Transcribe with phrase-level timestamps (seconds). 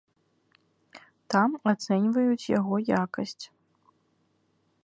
[1.33, 3.41] Там ацэньваюць яго якасць.